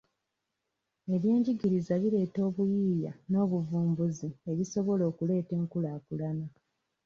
[1.13, 6.47] Eby'enjigiriza bireeta obuyiiya n'obuvumbuzi ebisobola okuleeta enkulaakulana.